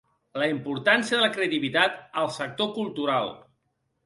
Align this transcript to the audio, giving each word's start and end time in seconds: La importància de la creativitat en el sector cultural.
La 0.43 0.45
importància 0.53 1.19
de 1.19 1.23
la 1.25 1.29
creativitat 1.35 2.01
en 2.01 2.19
el 2.25 2.33
sector 2.39 2.73
cultural. 2.79 3.31